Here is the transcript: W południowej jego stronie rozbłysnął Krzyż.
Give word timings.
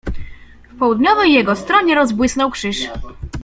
W 0.71 0.77
południowej 0.79 1.33
jego 1.33 1.55
stronie 1.55 1.95
rozbłysnął 1.95 2.51
Krzyż. 2.51 2.89